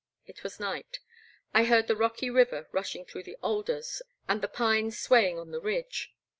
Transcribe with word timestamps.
It 0.25 0.41
was 0.43 0.59
night. 0.59 0.99
I 1.53 1.65
heard 1.65 1.85
the 1.85 1.95
rocky 1.95 2.31
river 2.31 2.67
rushing 2.71 3.05
through 3.05 3.21
the 3.21 3.37
alders 3.43 4.01
and 4.27 4.41
the 4.41 4.47
pines 4.47 4.97
swaying 4.97 5.37
on 5.37 5.51
the 5.51 5.61
ridge. 5.61 6.11